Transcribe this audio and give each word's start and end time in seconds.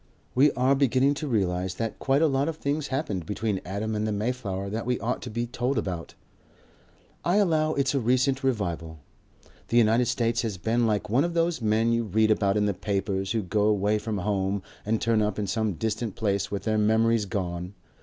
We 0.33 0.51
are 0.53 0.73
beginning 0.73 1.13
to 1.21 1.27
realize 1.27 1.75
that 1.75 1.99
quite 1.99 2.23
a 2.23 2.27
lot 2.27 2.49
of 2.49 2.57
things 2.57 2.87
happened 2.87 3.27
between 3.27 3.61
Adam 3.63 3.93
and 3.93 4.07
the 4.07 4.11
Mayflower 4.11 4.67
that 4.67 4.87
we 4.87 4.99
ought 4.99 5.21
to 5.21 5.29
be 5.29 5.45
told 5.45 5.77
about. 5.77 6.15
I 7.23 7.35
allow 7.35 7.75
it's 7.75 7.93
a 7.93 7.99
recent 7.99 8.43
revival. 8.43 8.97
The 9.67 9.77
United 9.77 10.07
States 10.07 10.41
has 10.41 10.57
been 10.57 10.87
like 10.87 11.11
one 11.11 11.23
of 11.23 11.35
those 11.35 11.61
men 11.61 11.91
you 11.91 12.03
read 12.03 12.31
about 12.31 12.57
in 12.57 12.65
the 12.65 12.73
papers 12.73 13.33
who 13.33 13.43
go 13.43 13.65
away 13.65 13.99
from 13.99 14.17
home 14.17 14.63
and 14.87 14.99
turn 14.99 15.21
up 15.21 15.37
in 15.37 15.45
some 15.45 15.73
distant 15.73 16.15
place 16.15 16.49
with 16.49 16.63
their 16.63 16.79
memories 16.79 17.25
gone. 17.25 17.75